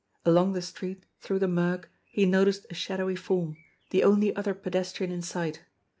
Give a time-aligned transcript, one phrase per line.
[0.25, 3.57] Along the street, through the murk, he noticed a shadowy form,
[3.91, 5.61] the only other pedestrian in sight.